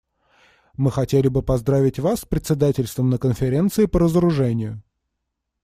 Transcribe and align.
Мы 0.77 0.89
хотели 0.89 1.27
бы 1.27 1.43
поздравить 1.43 1.99
вас 1.99 2.21
с 2.21 2.25
председательством 2.25 3.11
на 3.11 3.19
Конференции 3.19 3.85
по 3.85 3.99
разоружению. 3.99 4.81